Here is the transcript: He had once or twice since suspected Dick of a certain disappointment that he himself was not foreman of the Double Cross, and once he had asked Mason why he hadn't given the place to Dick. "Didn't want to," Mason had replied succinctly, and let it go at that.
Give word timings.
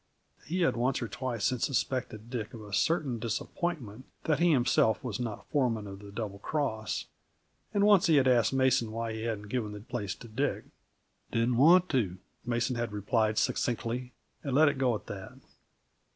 He 0.47 0.61
had 0.61 0.75
once 0.75 0.99
or 0.99 1.07
twice 1.07 1.45
since 1.45 1.63
suspected 1.67 2.31
Dick 2.31 2.55
of 2.55 2.63
a 2.63 2.73
certain 2.73 3.19
disappointment 3.19 4.05
that 4.23 4.39
he 4.39 4.49
himself 4.51 5.03
was 5.03 5.19
not 5.19 5.47
foreman 5.51 5.85
of 5.85 5.99
the 5.99 6.11
Double 6.11 6.39
Cross, 6.39 7.05
and 7.71 7.83
once 7.85 8.07
he 8.07 8.15
had 8.15 8.27
asked 8.27 8.51
Mason 8.51 8.91
why 8.91 9.13
he 9.13 9.21
hadn't 9.21 9.49
given 9.49 9.73
the 9.73 9.79
place 9.79 10.15
to 10.15 10.27
Dick. 10.27 10.63
"Didn't 11.31 11.57
want 11.57 11.87
to," 11.89 12.17
Mason 12.43 12.77
had 12.77 12.91
replied 12.93 13.37
succinctly, 13.37 14.11
and 14.43 14.55
let 14.55 14.69
it 14.69 14.79
go 14.79 14.95
at 14.95 15.05
that. 15.05 15.33